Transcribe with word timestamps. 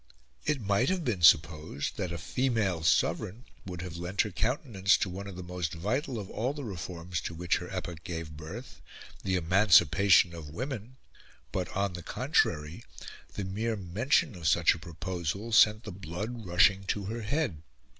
It 0.47 0.59
might 0.59 0.89
have 0.89 1.05
been 1.05 1.21
supposed 1.21 1.95
that 1.97 2.11
a 2.11 2.17
female 2.17 2.81
sovereign 2.81 3.45
would 3.67 3.83
have 3.83 3.97
lent 3.97 4.21
her 4.21 4.31
countenance 4.31 4.97
to 4.97 5.11
one 5.11 5.27
of 5.27 5.35
the 5.35 5.43
most 5.43 5.75
vital 5.75 6.17
of 6.17 6.27
all 6.31 6.53
the 6.53 6.63
reforms 6.63 7.21
to 7.21 7.35
which 7.35 7.57
her 7.57 7.69
epoch 7.69 8.03
gave 8.03 8.31
birth 8.35 8.81
the 9.23 9.35
emancipation 9.35 10.33
of 10.33 10.49
women 10.49 10.97
but, 11.51 11.69
on 11.77 11.93
the 11.93 12.01
contrary, 12.01 12.83
the 13.35 13.43
mere 13.45 13.75
mention 13.75 14.33
of 14.33 14.47
such 14.47 14.73
a 14.73 14.79
proposal 14.79 15.51
sent 15.51 15.83
the 15.83 15.91
blood 15.91 16.47
rushing 16.47 16.83
to 16.85 17.03
her 17.05 17.21
head. 17.21 17.61